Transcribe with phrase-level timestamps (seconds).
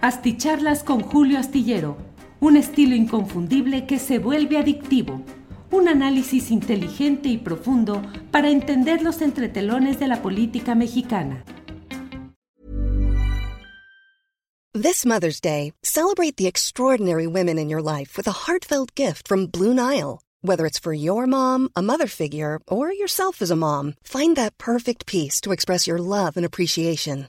[0.00, 1.96] Asticharlas con Julio Astillero,
[2.38, 5.22] un estilo inconfundible que se vuelve adictivo,
[5.72, 8.00] un análisis inteligente y profundo
[8.30, 11.42] para entender los entretelones de la política mexicana.
[14.72, 19.46] This Mother's Day, celebrate the extraordinary women in your life with a heartfelt gift from
[19.46, 20.20] Blue Nile.
[20.42, 24.56] Whether it's for your mom, a mother figure, or yourself as a mom, find that
[24.58, 27.28] perfect piece to express your love and appreciation.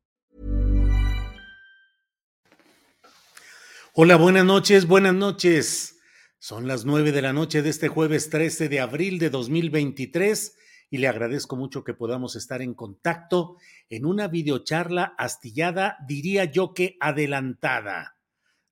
[4.03, 5.99] Hola, buenas noches, buenas noches.
[6.39, 10.57] Son las nueve de la noche de este jueves 13 de abril de 2023
[10.89, 13.57] y le agradezco mucho que podamos estar en contacto
[13.89, 18.17] en una videocharla astillada, diría yo que adelantada.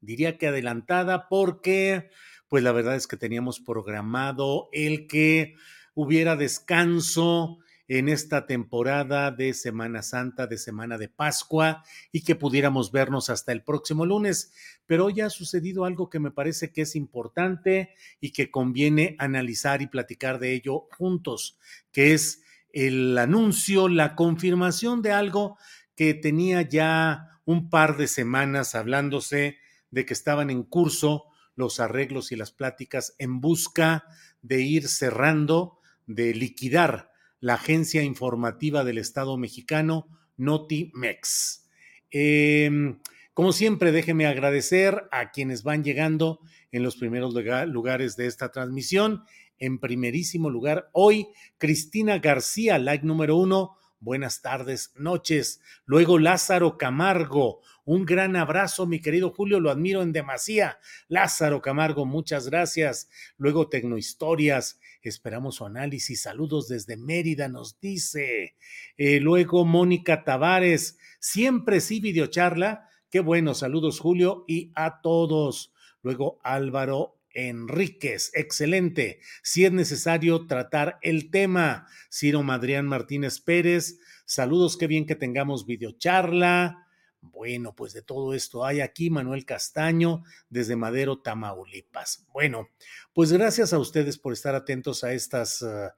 [0.01, 2.09] Diría que adelantada porque,
[2.47, 5.53] pues la verdad es que teníamos programado el que
[5.93, 12.91] hubiera descanso en esta temporada de Semana Santa, de Semana de Pascua, y que pudiéramos
[12.91, 14.53] vernos hasta el próximo lunes.
[14.85, 19.81] Pero hoy ha sucedido algo que me parece que es importante y que conviene analizar
[19.81, 21.57] y platicar de ello juntos,
[21.91, 25.57] que es el anuncio, la confirmación de algo
[25.95, 29.57] que tenía ya un par de semanas hablándose
[29.89, 34.05] de que estaban en curso los arreglos y las pláticas en busca
[34.43, 37.09] de ir cerrando, de liquidar
[37.39, 40.07] la agencia informativa del Estado mexicano,
[40.37, 41.67] Notimex.
[42.11, 42.95] Eh,
[43.39, 46.41] como siempre, déjeme agradecer a quienes van llegando
[46.73, 49.23] en los primeros lugares de esta transmisión.
[49.57, 51.27] En primerísimo lugar, hoy,
[51.57, 53.77] Cristina García, like número uno.
[54.01, 55.59] Buenas tardes, noches.
[55.85, 57.59] Luego, Lázaro Camargo.
[57.83, 60.79] Un gran abrazo, mi querido Julio, lo admiro en demasía.
[61.09, 63.09] Lázaro Camargo, muchas gracias.
[63.37, 64.79] Luego, Tecnohistorias.
[65.01, 66.21] Esperamos su análisis.
[66.21, 68.55] Saludos desde Mérida, nos dice.
[68.95, 70.97] Eh, luego, Mónica Tavares.
[71.19, 72.87] Siempre sí, videocharla.
[73.09, 75.73] Qué bueno, saludos, Julio, y a todos.
[76.03, 79.19] Luego, Álvaro Enríquez, excelente.
[79.43, 85.65] Si es necesario tratar el tema, Ciro Madrián Martínez Pérez, saludos, qué bien que tengamos
[85.65, 86.87] videocharla.
[87.21, 92.25] Bueno, pues de todo esto hay aquí Manuel Castaño desde Madero, Tamaulipas.
[92.31, 92.69] Bueno,
[93.13, 95.89] pues gracias a ustedes por estar atentos a estas uh,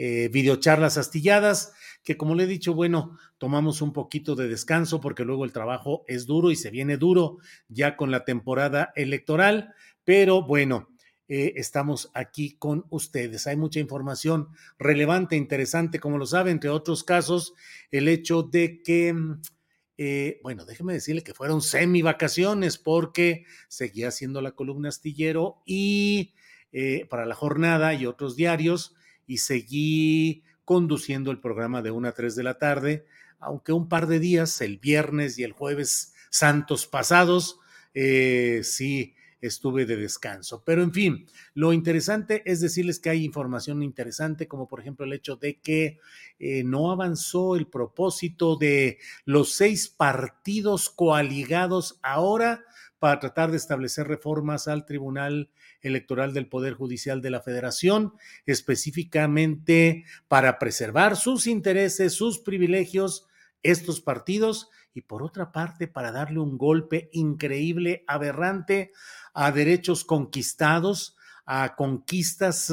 [0.00, 1.72] eh, videocharlas astilladas,
[2.04, 6.04] que como le he dicho, bueno, tomamos un poquito de descanso porque luego el trabajo
[6.06, 10.88] es duro y se viene duro ya con la temporada electoral, pero bueno,
[11.26, 13.48] eh, estamos aquí con ustedes.
[13.48, 17.54] Hay mucha información relevante, interesante, como lo saben, entre otros casos,
[17.90, 19.16] el hecho de que...
[20.00, 26.34] Eh, bueno, déjeme decirle que fueron semi vacaciones porque seguía haciendo la columna astillero y
[26.70, 28.94] eh, para la jornada y otros diarios
[29.28, 33.06] y seguí conduciendo el programa de 1 a 3 de la tarde,
[33.38, 37.60] aunque un par de días, el viernes y el jueves santos pasados,
[37.94, 40.62] eh, sí estuve de descanso.
[40.64, 45.12] Pero en fin, lo interesante es decirles que hay información interesante, como por ejemplo el
[45.12, 45.98] hecho de que
[46.38, 52.64] eh, no avanzó el propósito de los seis partidos coaligados ahora
[52.98, 55.50] para tratar de establecer reformas al Tribunal
[55.80, 58.12] Electoral del Poder Judicial de la Federación,
[58.46, 63.26] específicamente para preservar sus intereses, sus privilegios,
[63.62, 68.90] estos partidos, y por otra parte para darle un golpe increíble, aberrante
[69.32, 71.16] a derechos conquistados,
[71.46, 72.72] a conquistas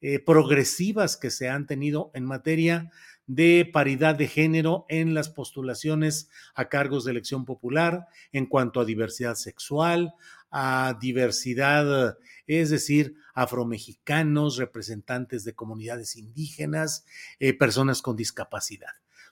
[0.00, 2.90] eh, progresivas que se han tenido en materia
[3.28, 8.84] de paridad de género en las postulaciones a cargos de elección popular, en cuanto a
[8.84, 10.14] diversidad sexual,
[10.50, 12.16] a diversidad,
[12.46, 17.04] es decir, afromexicanos, representantes de comunidades indígenas,
[17.38, 18.90] eh, personas con discapacidad.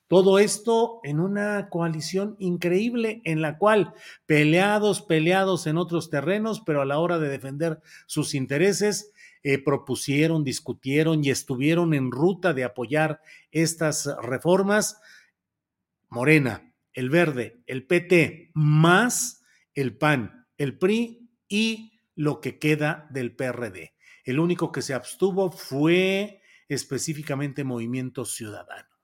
[0.09, 3.93] Todo esto en una coalición increíble en la cual
[4.27, 9.13] peleados, peleados en otros terrenos, pero a la hora de defender sus intereses,
[9.49, 13.21] eh, propusieron, discutieron y estuvieron en ruta de apoyar
[13.53, 15.01] estas reformas.
[16.09, 23.37] Morena, el Verde, el PT, más el PAN, el PRI y lo que queda del
[23.37, 23.95] PRD.
[24.25, 28.96] El único que se abstuvo fue específicamente Movimiento Ciudadano.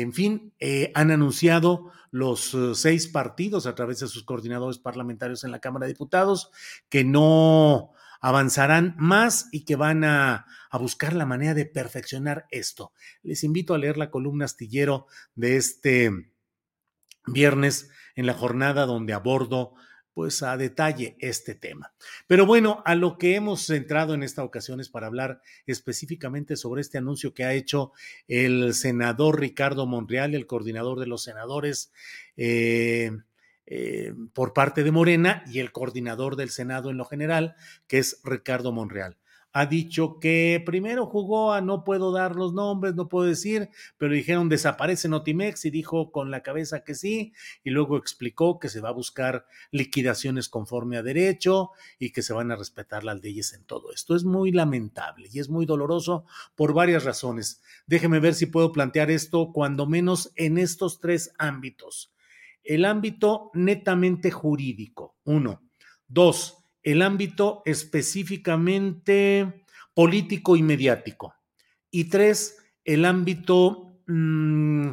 [0.00, 5.44] En fin, eh, han anunciado los uh, seis partidos a través de sus coordinadores parlamentarios
[5.44, 6.50] en la Cámara de Diputados
[6.88, 12.92] que no avanzarán más y que van a, a, buscar la manera de perfeccionar esto.
[13.22, 15.06] Les invito a leer la columna astillero
[15.36, 16.10] de este
[17.28, 19.74] viernes en la jornada donde abordo
[20.14, 21.92] pues a detalle este tema.
[22.26, 26.80] Pero bueno, a lo que hemos centrado en esta ocasión es para hablar específicamente sobre
[26.80, 27.92] este anuncio que ha hecho
[28.28, 31.92] el senador Ricardo Monreal, el coordinador de los senadores
[32.36, 33.10] eh,
[33.66, 37.56] eh, por parte de Morena y el coordinador del Senado en lo general,
[37.88, 39.18] que es Ricardo Monreal
[39.56, 44.12] ha dicho que primero jugó a no puedo dar los nombres, no puedo decir, pero
[44.12, 48.80] dijeron desaparece Notimex y dijo con la cabeza que sí, y luego explicó que se
[48.80, 51.70] va a buscar liquidaciones conforme a derecho
[52.00, 54.16] y que se van a respetar las leyes en todo esto.
[54.16, 56.26] Es muy lamentable y es muy doloroso
[56.56, 57.62] por varias razones.
[57.86, 62.12] Déjeme ver si puedo plantear esto cuando menos en estos tres ámbitos.
[62.64, 65.62] El ámbito netamente jurídico, uno.
[66.08, 69.64] Dos, el ámbito específicamente
[69.94, 71.34] político y mediático.
[71.90, 74.90] Y tres, el ámbito, mmm,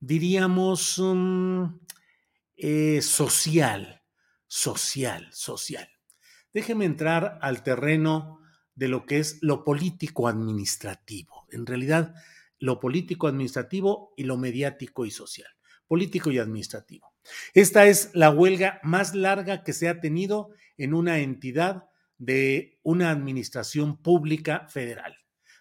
[0.00, 1.78] diríamos, um,
[2.56, 4.02] eh, social,
[4.46, 5.88] social, social.
[6.54, 8.40] Déjeme entrar al terreno
[8.74, 11.46] de lo que es lo político administrativo.
[11.50, 12.14] En realidad,
[12.58, 15.50] lo político administrativo y lo mediático y social.
[15.86, 17.12] Político y administrativo.
[17.52, 21.84] Esta es la huelga más larga que se ha tenido en una entidad
[22.18, 25.16] de una administración pública federal.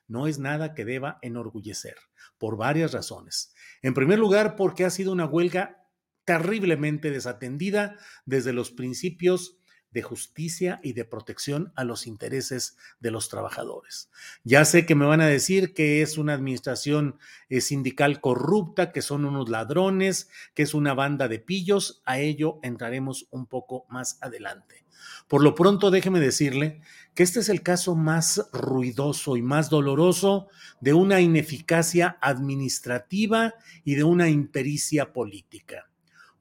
[0.07, 1.95] No es nada que deba enorgullecer,
[2.37, 3.53] por varias razones.
[3.81, 5.85] En primer lugar, porque ha sido una huelga
[6.25, 9.59] terriblemente desatendida desde los principios
[9.95, 14.09] de justicia y de protección a los intereses de los trabajadores.
[14.43, 19.01] Ya sé que me van a decir que es una administración eh, sindical corrupta, que
[19.01, 22.01] son unos ladrones, que es una banda de pillos.
[22.05, 24.83] A ello entraremos un poco más adelante.
[25.29, 26.81] Por lo pronto, déjeme decirle
[27.13, 30.49] que este es el caso más ruidoso y más doloroso
[30.81, 33.53] de una ineficacia administrativa
[33.85, 35.89] y de una impericia política.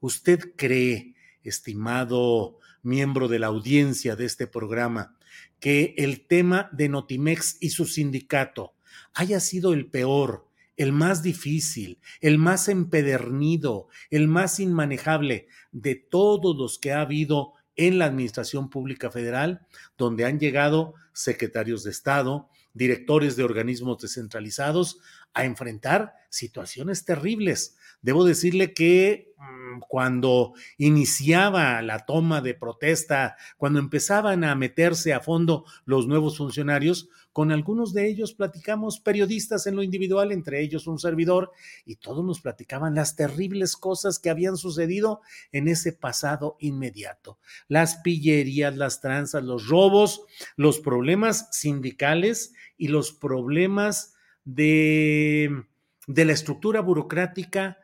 [0.01, 5.17] ¿Usted cree, estimado miembro de la audiencia de este programa,
[5.59, 8.75] que el tema de Notimex y su sindicato
[9.13, 10.47] haya sido el peor,
[10.77, 17.53] el más difícil, el más empedernido, el más inmanejable de todos los que ha habido
[17.75, 19.65] en la Administración Pública Federal,
[19.97, 24.99] donde han llegado secretarios de Estado, directores de organismos descentralizados
[25.33, 27.77] a enfrentar situaciones terribles.
[28.05, 35.21] Debo decirle que mm, cuando iniciaba la toma de protesta, cuando empezaban a meterse a
[35.21, 40.85] fondo los nuevos funcionarios, con algunos de ellos platicamos periodistas en lo individual, entre ellos
[40.85, 41.49] un servidor,
[41.83, 47.39] y todos nos platicaban las terribles cosas que habían sucedido en ese pasado inmediato.
[47.67, 50.21] Las pillerías, las tranzas, los robos,
[50.57, 54.13] los problemas sindicales y los problemas
[54.43, 55.63] de,
[56.05, 57.79] de la estructura burocrática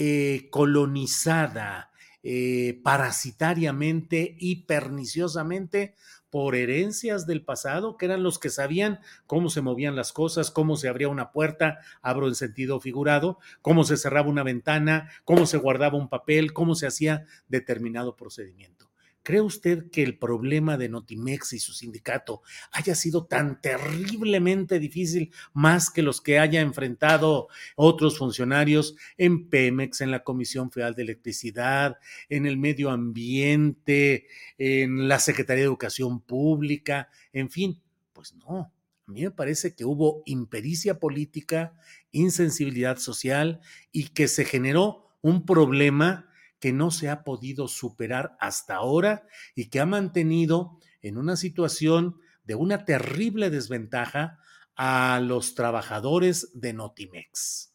[0.00, 1.90] eh, colonizada
[2.22, 5.96] eh, parasitariamente y perniciosamente
[6.30, 10.76] por herencias del pasado, que eran los que sabían cómo se movían las cosas, cómo
[10.76, 15.58] se abría una puerta, abro en sentido figurado, cómo se cerraba una ventana, cómo se
[15.58, 18.87] guardaba un papel, cómo se hacía determinado procedimiento.
[19.28, 22.40] ¿Cree usted que el problema de Notimex y su sindicato
[22.72, 30.00] haya sido tan terriblemente difícil más que los que haya enfrentado otros funcionarios en Pemex,
[30.00, 31.98] en la Comisión Federal de Electricidad,
[32.30, 37.82] en el medio ambiente, en la Secretaría de Educación Pública, en fin?
[38.14, 38.72] Pues no.
[39.06, 41.74] A mí me parece que hubo impericia política,
[42.12, 43.60] insensibilidad social
[43.92, 46.28] y que se generó un problema
[46.60, 52.20] que no se ha podido superar hasta ahora y que ha mantenido en una situación
[52.44, 54.38] de una terrible desventaja
[54.74, 57.74] a los trabajadores de Notimex.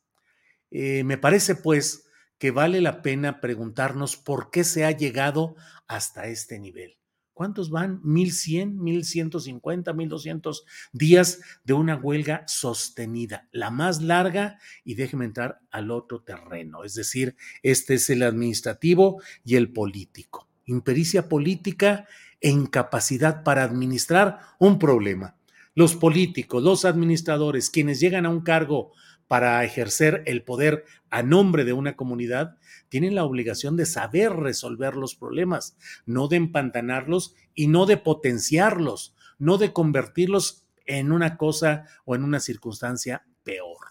[0.71, 5.55] Eh, me parece pues que vale la pena preguntarnos por qué se ha llegado
[5.87, 6.97] hasta este nivel.
[7.33, 8.01] ¿Cuántos van?
[8.03, 13.47] ¿1100, 1150, 1200 días de una huelga sostenida?
[13.51, 19.21] La más larga, y déjeme entrar al otro terreno, es decir, este es el administrativo
[19.43, 20.47] y el político.
[20.65, 22.07] Impericia política
[22.39, 25.35] e incapacidad para administrar un problema.
[25.73, 28.91] Los políticos, los administradores, quienes llegan a un cargo
[29.33, 34.93] para ejercer el poder a nombre de una comunidad, tienen la obligación de saber resolver
[34.95, 35.75] los problemas,
[36.05, 42.23] no de empantanarlos y no de potenciarlos, no de convertirlos en una cosa o en
[42.23, 43.87] una circunstancia peor.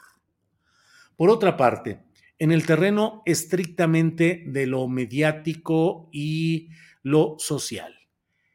[1.17, 2.05] Por otra parte,
[2.39, 6.69] en el terreno estrictamente de lo mediático y
[7.03, 7.93] lo social.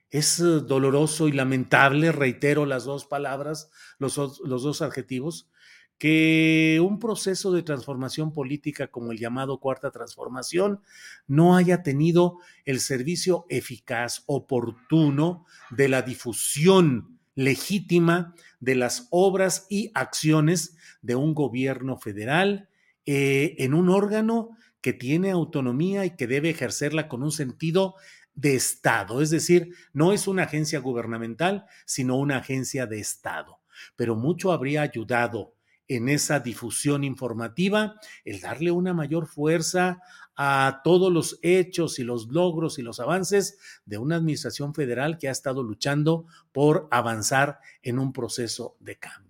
[0.10, 5.50] Es doloroso y lamentable, reitero las dos palabras, los, dos adjetivos,
[5.98, 10.82] que un proceso de transformación política como el llamado Cuarta Transformación
[11.28, 19.92] no haya tenido el servicio eficaz, oportuno de la difusión legítima de las obras y
[19.94, 22.70] acciones de un gobierno federal
[23.06, 24.50] eh, en un órgano
[24.82, 27.96] que tiene autonomía y que debe ejercerla con un sentido
[28.36, 33.60] de Estado, es decir, no es una agencia gubernamental, sino una agencia de Estado.
[33.96, 35.57] Pero mucho habría ayudado
[35.88, 40.02] en esa difusión informativa, el darle una mayor fuerza
[40.36, 45.30] a todos los hechos y los logros y los avances de una administración federal que
[45.30, 49.28] ha estado luchando por avanzar en un proceso de cambio.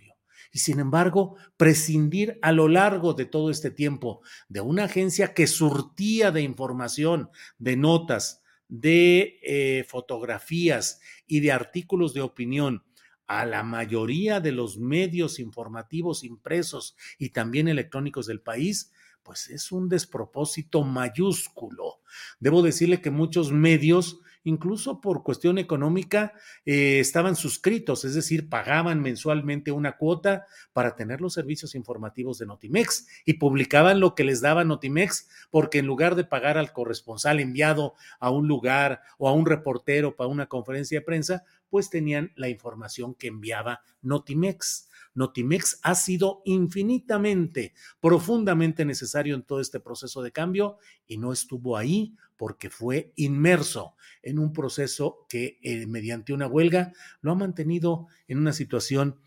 [0.51, 5.47] Y sin embargo, prescindir a lo largo de todo este tiempo de una agencia que
[5.47, 12.83] surtía de información, de notas, de eh, fotografías y de artículos de opinión
[13.27, 18.91] a la mayoría de los medios informativos impresos y también electrónicos del país,
[19.21, 21.99] pues es un despropósito mayúsculo.
[22.39, 26.33] Debo decirle que muchos medios incluso por cuestión económica,
[26.65, 32.45] eh, estaban suscritos, es decir, pagaban mensualmente una cuota para tener los servicios informativos de
[32.45, 37.41] Notimex y publicaban lo que les daba Notimex, porque en lugar de pagar al corresponsal
[37.41, 42.31] enviado a un lugar o a un reportero para una conferencia de prensa, pues tenían
[42.35, 44.89] la información que enviaba Notimex.
[45.13, 51.77] Notimex ha sido infinitamente, profundamente necesario en todo este proceso de cambio y no estuvo
[51.77, 58.07] ahí porque fue inmerso en un proceso que eh, mediante una huelga lo ha mantenido
[58.27, 59.19] en una situación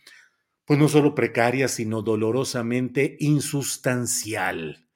[0.71, 4.87] pues no solo precaria, sino dolorosamente insustancial.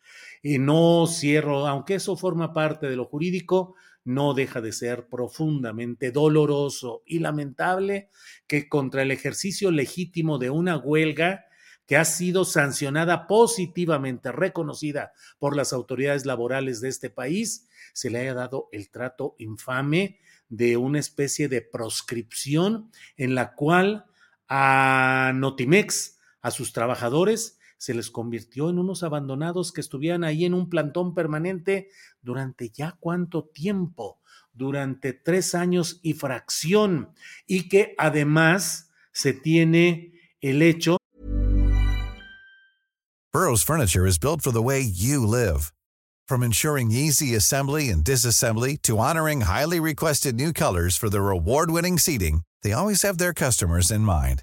[0.41, 3.75] Y no cierro, aunque eso forma parte de lo jurídico,
[4.05, 8.11] no deja de ser profundamente doloroso y lamentable
[8.47, 11.47] que contra el ejercicio legítimo de una huelga
[11.87, 18.21] que ha sido sancionada positivamente, reconocida por las autoridades laborales de este país, se le
[18.21, 20.19] haya dado el trato infame
[20.49, 24.07] de una especie de proscripción en la cual
[24.49, 30.55] a Notimex, a sus trabajadores, se les convirtió en unos abandonados que estuvieran ahí en
[30.55, 31.91] un plantón permanente
[32.23, 34.23] durante ya cuánto tiempo,
[34.55, 37.11] durante tres años y fracción,
[37.47, 40.97] y que además se tiene el hecho.
[43.35, 45.75] Burroughs Furniture is built for the way you live.
[46.27, 51.99] From ensuring easy assembly and disassembly to honoring highly requested new colors for their award-winning
[51.99, 54.43] seating, they always have their customers in mind.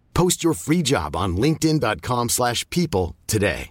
[0.13, 3.69] Post your free job on linkedin.com/people today.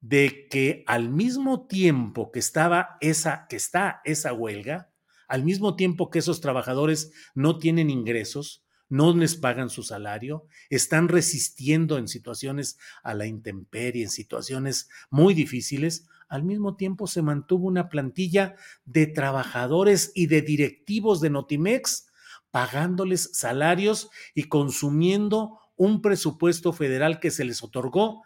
[0.00, 4.90] De que al mismo tiempo que estaba esa que está esa huelga,
[5.28, 11.08] al mismo tiempo que esos trabajadores no tienen ingresos, no les pagan su salario, están
[11.08, 17.66] resistiendo en situaciones a la intemperie, en situaciones muy difíciles, al mismo tiempo se mantuvo
[17.66, 18.54] una plantilla
[18.84, 22.07] de trabajadores y de directivos de Notimex
[22.50, 28.22] pagándoles salarios y consumiendo un presupuesto federal que se les otorgó,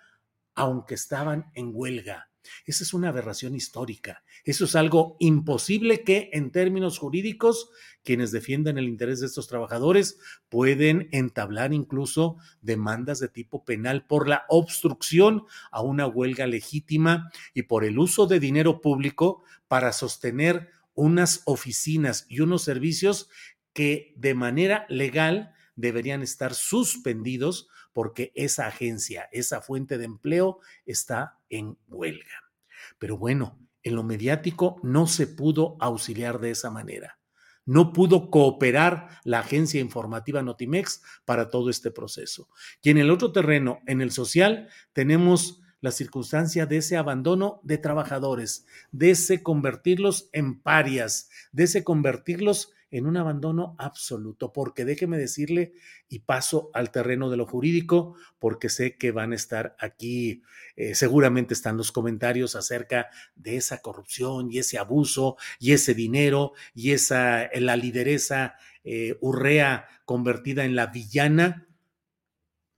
[0.55, 2.29] aunque estaban en huelga.
[2.67, 4.25] Esa es una aberración histórica.
[4.45, 7.71] Eso es algo imposible que en términos jurídicos
[8.03, 14.29] quienes defiendan el interés de estos trabajadores pueden entablar incluso demandas de tipo penal por
[14.29, 20.71] la obstrucción a una huelga legítima y por el uso de dinero público para sostener
[20.95, 23.29] unas oficinas y unos servicios
[23.73, 31.39] que de manera legal deberían estar suspendidos porque esa agencia, esa fuente de empleo está
[31.49, 32.51] en huelga.
[32.99, 37.19] Pero bueno, en lo mediático no se pudo auxiliar de esa manera.
[37.65, 42.49] No pudo cooperar la agencia informativa Notimex para todo este proceso.
[42.83, 47.79] Y en el otro terreno, en el social, tenemos la circunstancia de ese abandono de
[47.79, 55.17] trabajadores, de ese convertirlos en parias, de ese convertirlos en un abandono absoluto, porque déjeme
[55.17, 55.73] decirle,
[56.09, 60.43] y paso al terreno de lo jurídico, porque sé que van a estar aquí,
[60.77, 66.53] eh, seguramente están los comentarios acerca de esa corrupción y ese abuso y ese dinero
[66.75, 71.67] y esa, la lideresa eh, urrea convertida en la villana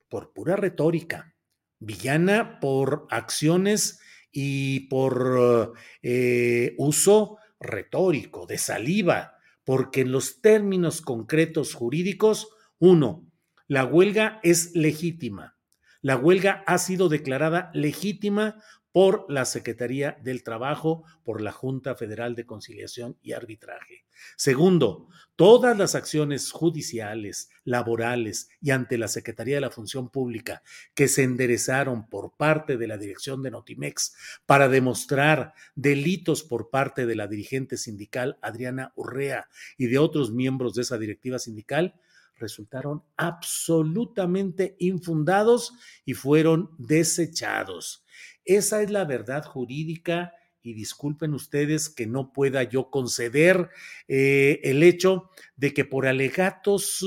[0.07, 1.35] por pura retórica,
[1.79, 3.99] villana por acciones
[4.31, 9.34] y por eh, uso retórico, de saliva,
[9.65, 13.25] porque en los términos concretos jurídicos, uno,
[13.67, 15.57] la huelga es legítima.
[16.01, 18.61] La huelga ha sido declarada legítima
[18.95, 24.05] por la Secretaría del Trabajo, por la Junta Federal de Conciliación y Arbitraje.
[24.37, 31.09] Segundo, todas las acciones judiciales, laborales y ante la Secretaría de la Función Pública que
[31.09, 37.15] se enderezaron por parte de la dirección de Notimex para demostrar delitos por parte de
[37.15, 41.95] la dirigente sindical Adriana Urrea y de otros miembros de esa directiva sindical,
[42.37, 45.73] resultaron absolutamente infundados
[46.05, 48.04] y fueron desechados.
[48.45, 53.69] Esa es la verdad jurídica y disculpen ustedes que no pueda yo conceder
[54.07, 57.05] eh, el hecho de que por alegatos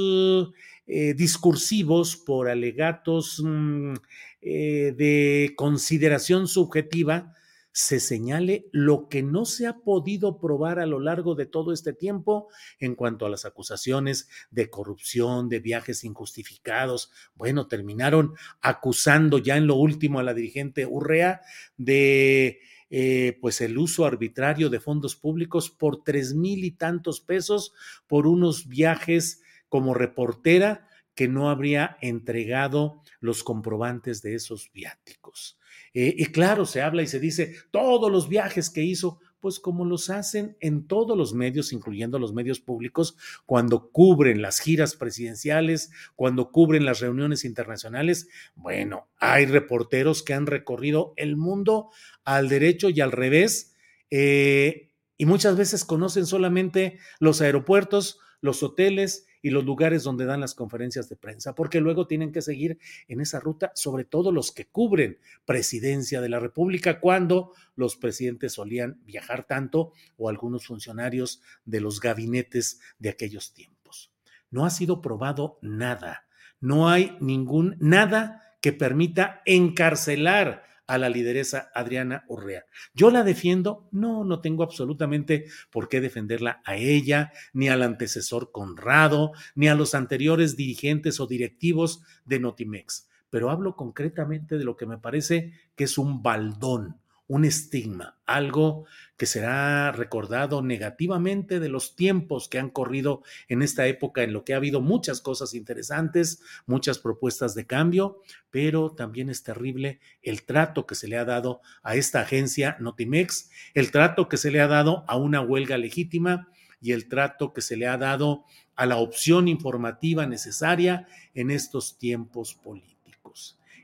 [0.87, 3.95] eh, discursivos, por alegatos mm,
[4.40, 7.35] eh, de consideración subjetiva,
[7.79, 11.93] se señale lo que no se ha podido probar a lo largo de todo este
[11.93, 12.49] tiempo
[12.81, 17.13] en cuanto a las acusaciones de corrupción, de viajes injustificados.
[17.37, 21.41] Bueno, terminaron acusando ya en lo último a la dirigente Urrea
[21.77, 22.59] de
[22.91, 27.75] eh, pues el uso arbitrario de fondos públicos por tres mil y tantos pesos
[28.09, 30.88] por unos viajes como reportera
[31.18, 35.59] que no habría entregado los comprobantes de esos viáticos.
[35.92, 39.85] Eh, y claro, se habla y se dice todos los viajes que hizo, pues como
[39.85, 45.90] los hacen en todos los medios, incluyendo los medios públicos, cuando cubren las giras presidenciales,
[46.14, 48.28] cuando cubren las reuniones internacionales.
[48.54, 51.90] Bueno, hay reporteros que han recorrido el mundo
[52.22, 53.74] al derecho y al revés,
[54.12, 60.40] eh, y muchas veces conocen solamente los aeropuertos, los hoteles, y los lugares donde dan
[60.40, 64.53] las conferencias de prensa, porque luego tienen que seguir en esa ruta, sobre todo los
[64.53, 71.40] que cubren presidencia de la República, cuando los presidentes solían viajar tanto o algunos funcionarios
[71.64, 74.12] de los gabinetes de aquellos tiempos.
[74.51, 76.27] No ha sido probado nada,
[76.61, 82.64] no hay ningún nada que permita encarcelar a la lideresa Adriana Urrea.
[82.94, 83.88] ¿Yo la defiendo?
[83.92, 89.74] No, no tengo absolutamente por qué defenderla a ella, ni al antecesor Conrado, ni a
[89.74, 93.09] los anteriores dirigentes o directivos de Notimex.
[93.31, 96.96] Pero hablo concretamente de lo que me parece que es un baldón,
[97.29, 98.87] un estigma, algo
[99.19, 104.45] que será recordado negativamente de los tiempos que han corrido en esta época en lo
[104.45, 110.45] que ha habido muchas cosas interesantes, muchas propuestas de cambio, pero también es terrible el
[110.45, 114.61] trato que se le ha dado a esta agencia Notimex, el trato que se le
[114.61, 116.49] ha dado a una huelga legítima
[116.81, 121.99] y el trato que se le ha dado a la opción informativa necesaria en estos
[121.99, 122.98] tiempos políticos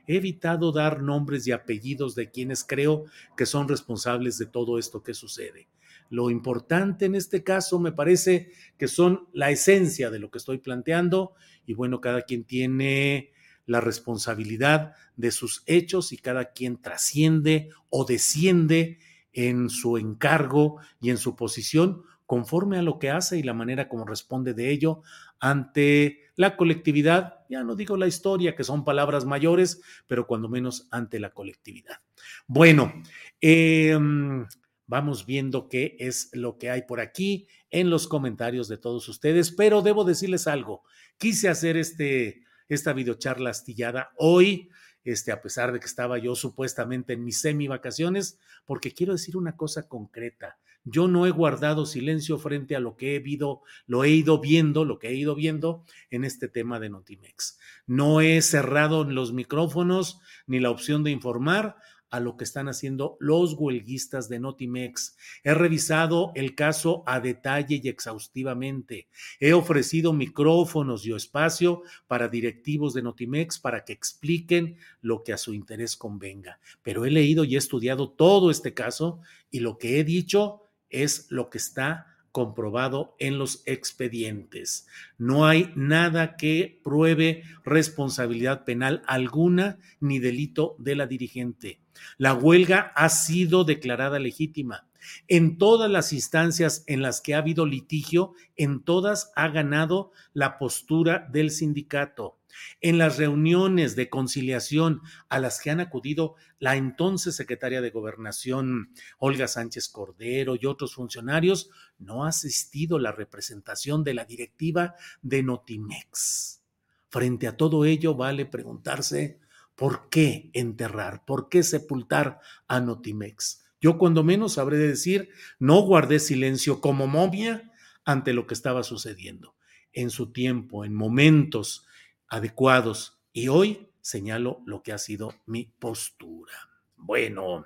[0.07, 5.03] he evitado dar nombres y apellidos de quienes creo que son responsables de todo esto
[5.03, 5.67] que sucede.
[6.09, 10.59] Lo importante en este caso me parece que son la esencia de lo que estoy
[10.59, 11.33] planteando
[11.65, 13.31] y bueno, cada quien tiene
[13.65, 18.99] la responsabilidad de sus hechos y cada quien trasciende o desciende
[19.33, 23.87] en su encargo y en su posición conforme a lo que hace y la manera
[23.87, 25.01] como responde de ello
[25.39, 30.87] ante la colectividad, ya no digo la historia, que son palabras mayores, pero cuando menos
[30.91, 32.01] ante la colectividad.
[32.47, 32.93] Bueno,
[33.41, 34.45] em,
[34.87, 39.51] vamos viendo qué es lo que hay por aquí en los comentarios de todos ustedes,
[39.51, 40.83] pero debo decirles algo,
[41.17, 44.69] quise hacer este, esta videocharla astillada hoy,
[45.05, 49.37] este, a pesar de que estaba yo supuestamente en mis semi vacaciones, porque quiero decir
[49.37, 50.57] una cosa concreta.
[50.83, 54.85] Yo no he guardado silencio frente a lo que he visto, lo he ido viendo,
[54.85, 57.57] lo que he ido viendo en este tema de Notimex.
[57.87, 61.77] No he cerrado los micrófonos ni la opción de informar
[62.15, 65.17] a lo que están haciendo los huelguistas de Notimex.
[65.43, 69.09] He revisado el caso a detalle y exhaustivamente.
[69.41, 75.37] He ofrecido micrófonos y espacio para directivos de Notimex para que expliquen lo que a
[75.37, 76.59] su interés convenga.
[76.83, 79.19] Pero he leído y he estudiado todo este caso
[79.51, 84.87] y lo que he dicho es lo que está comprobado en los expedientes.
[85.17, 91.79] No hay nada que pruebe responsabilidad penal alguna ni delito de la dirigente.
[92.17, 94.85] La huelga ha sido declarada legítima.
[95.29, 100.57] En todas las instancias en las que ha habido litigio, en todas ha ganado la
[100.57, 102.37] postura del sindicato.
[102.81, 108.91] En las reuniones de conciliación a las que han acudido la entonces secretaria de Gobernación,
[109.17, 115.43] Olga Sánchez Cordero, y otros funcionarios, no ha asistido la representación de la directiva de
[115.43, 116.61] Notimex.
[117.09, 119.39] Frente a todo ello, vale preguntarse
[119.75, 123.63] por qué enterrar, por qué sepultar a Notimex.
[123.79, 127.71] Yo cuando menos sabré decir, no guardé silencio como momia
[128.03, 129.55] ante lo que estaba sucediendo.
[129.93, 131.85] En su tiempo, en momentos
[132.29, 133.19] adecuados.
[133.33, 136.53] Y hoy señalo lo que ha sido mi postura.
[136.95, 137.65] Bueno,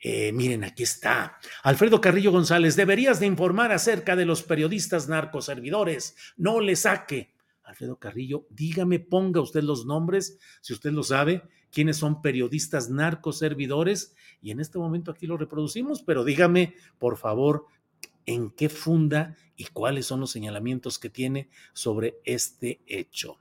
[0.00, 1.38] eh, miren, aquí está.
[1.62, 6.16] Alfredo Carrillo González, deberías de informar acerca de los periodistas narcoservidores.
[6.36, 7.34] No le saque.
[7.64, 14.14] Alfredo Carrillo, dígame, ponga usted los nombres, si usted lo sabe, quiénes son periodistas narcoservidores.
[14.40, 17.66] Y en este momento aquí lo reproducimos, pero dígame, por favor,
[18.24, 23.38] en qué funda y cuáles son los señalamientos que tiene sobre este hecho.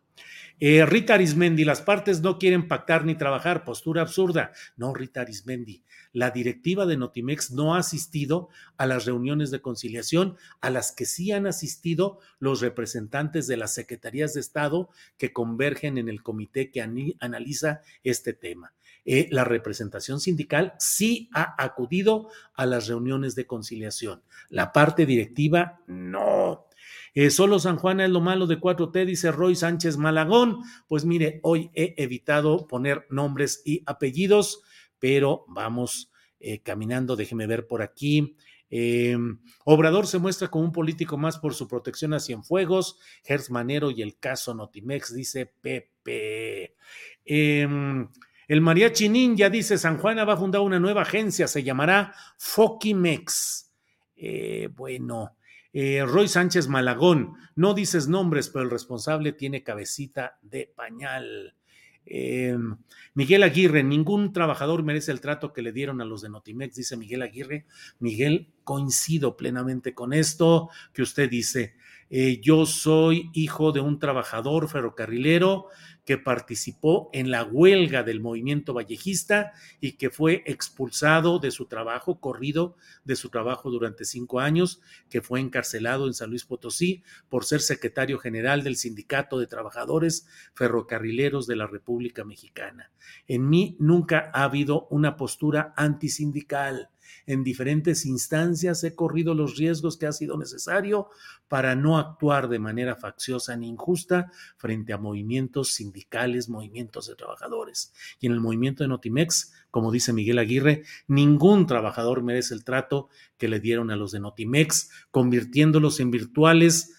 [0.59, 4.51] Eh, Rita Arismendi, las partes no quieren pactar ni trabajar, postura absurda.
[4.75, 10.35] No, Rita Arismendi, la directiva de Notimex no ha asistido a las reuniones de conciliación
[10.61, 15.99] a las que sí han asistido los representantes de las secretarías de Estado que convergen
[15.99, 18.73] en el comité que analiza este tema.
[19.09, 24.21] Eh, la representación sindical sí ha acudido a las reuniones de conciliación.
[24.49, 26.66] La parte directiva no.
[27.13, 30.59] Eh, solo San Juan es lo malo de 4T, dice Roy Sánchez Malagón.
[30.87, 34.61] Pues mire, hoy he evitado poner nombres y apellidos,
[34.99, 37.15] pero vamos eh, caminando.
[37.15, 38.35] Déjeme ver por aquí.
[38.69, 43.91] Em, Obrador se muestra como un político más por su protección a Cienfuegos, Hertz Manero
[43.91, 46.75] y el caso Notimex, dice Pepe.
[47.23, 48.07] Em,
[48.47, 53.73] el mariachi ninja dice, San Juana va a fundar una nueva agencia, se llamará Fokimex.
[54.15, 55.36] Eh, bueno,
[55.79, 61.55] eh, Roy Sánchez Malagón, no dices nombres, pero el responsable tiene cabecita de pañal.
[62.03, 62.77] Em,
[63.13, 66.97] Miguel Aguirre, ningún trabajador merece el trato que le dieron a los de Notimex, dice
[66.97, 67.67] Miguel Aguirre.
[67.99, 71.75] Miguel, coincido plenamente con esto que usted dice.
[72.09, 75.67] Eh, yo soy hijo de un trabajador ferrocarrilero
[76.05, 82.21] que participó en la huelga del movimiento vallejista y que fue expulsado de su trabajo,
[82.21, 87.43] corrido de su trabajo durante cinco años, que fue encarcelado en San Luis Potosí por
[87.43, 92.89] ser secretario general del Sindicato de Trabajadores Ferrocarrileros de la República Mexicana.
[93.27, 96.89] En mí nunca ha habido una postura antisindical
[97.25, 101.09] en diferentes instancias he corrido los riesgos que ha sido necesario
[101.47, 107.93] para no actuar de manera facciosa ni injusta frente a movimientos sindicales, movimientos de trabajadores.
[108.19, 113.09] Y en el movimiento de Notimex, como dice Miguel Aguirre, ningún trabajador merece el trato
[113.37, 116.93] que le dieron a los de Notimex, convirtiéndolos en virtuales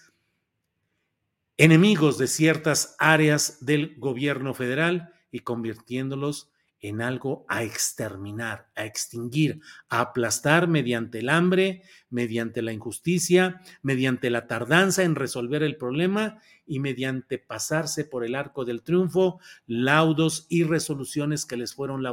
[1.59, 6.49] enemigos de ciertas áreas del gobierno federal y convirtiéndolos
[6.81, 14.29] en algo a exterminar, a extinguir, a aplastar mediante el hambre, mediante la injusticia, mediante
[14.29, 20.45] la tardanza en resolver el problema y mediante pasarse por el arco del triunfo laudos
[20.49, 22.03] y resoluciones que les fueron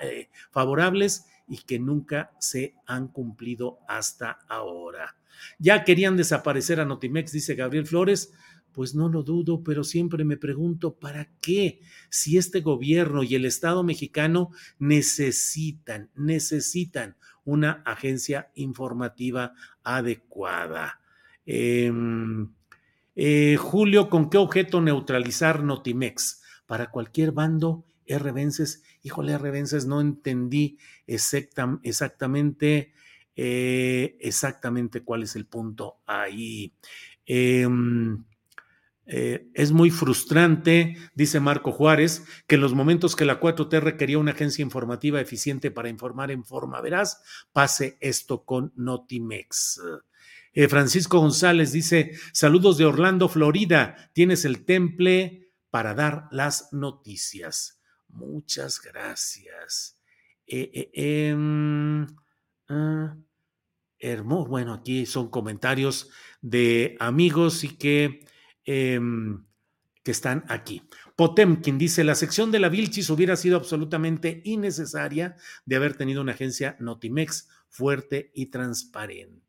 [0.00, 5.16] eh, favorables y que nunca se han cumplido hasta ahora.
[5.58, 8.32] Ya querían desaparecer a Notimex, dice Gabriel Flores,
[8.74, 11.80] pues no lo dudo, pero siempre me pregunto, ¿para qué?
[12.10, 21.00] Si este gobierno y el Estado mexicano necesitan, necesitan una agencia informativa adecuada.
[21.46, 22.52] Em,
[23.14, 26.42] eh, Julio, ¿con qué objeto neutralizar Notimex?
[26.66, 28.32] Para cualquier bando, R.
[28.32, 29.50] Vences, híjole, R.
[29.50, 32.92] Vences, no entendí exactamente,
[33.36, 36.74] eh, exactamente cuál es el punto ahí.
[37.26, 38.24] Em,
[39.06, 44.18] eh, es muy frustrante, dice Marco Juárez, que en los momentos que la 4T requería
[44.18, 49.80] una agencia informativa eficiente para informar en forma veraz, pase esto con Notimex.
[50.52, 57.80] Eh, Francisco González dice, saludos de Orlando, Florida, tienes el temple para dar las noticias.
[58.08, 60.00] Muchas gracias.
[60.46, 62.06] eh, em,
[62.68, 63.16] ah,
[63.98, 64.48] hermoso.
[64.48, 68.20] Bueno, aquí son comentarios de amigos y que,
[68.64, 69.44] em,
[70.02, 70.82] que están aquí.
[71.16, 76.32] Potemkin dice, la sección de la Vilchis hubiera sido absolutamente innecesaria de haber tenido una
[76.32, 79.44] agencia Notimex fuerte y transparente.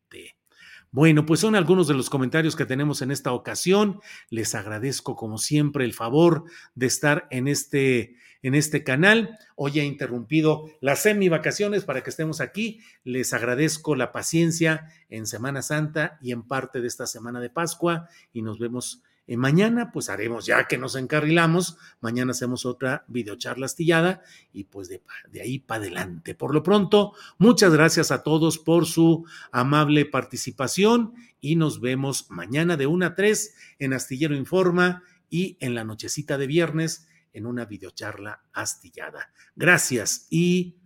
[0.90, 4.00] Bueno, pues son algunos de los comentarios que tenemos en esta ocasión.
[4.30, 8.16] Les agradezco como siempre el favor de estar en este
[8.46, 9.36] en este canal.
[9.56, 12.78] Hoy he interrumpido las semi vacaciones para que estemos aquí.
[13.02, 18.08] Les agradezco la paciencia en Semana Santa y en parte de esta semana de Pascua
[18.32, 23.66] y nos vemos eh, mañana, pues haremos, ya que nos encarrilamos, mañana hacemos otra videocharla
[23.66, 26.36] astillada y pues de, de ahí para adelante.
[26.36, 32.76] Por lo pronto, muchas gracias a todos por su amable participación y nos vemos mañana
[32.76, 37.66] de 1 a 3 en Astillero Informa y en la nochecita de viernes en una
[37.66, 39.30] videocharla astillada.
[39.54, 40.80] Gracias y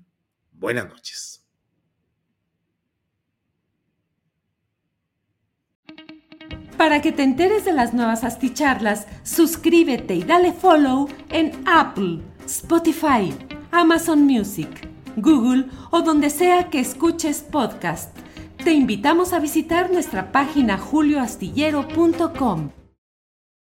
[0.52, 1.46] buenas noches.
[6.76, 13.32] Para que te enteres de las nuevas asticharlas, suscríbete y dale follow en Apple, Spotify,
[13.70, 18.16] Amazon Music, Google o donde sea que escuches podcast.
[18.64, 22.79] Te invitamos a visitar nuestra página julioastillero.com.